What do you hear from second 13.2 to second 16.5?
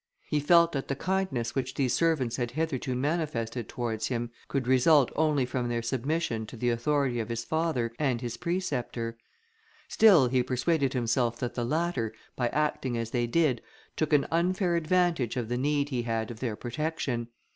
did, took an unfair advantage of the need he had of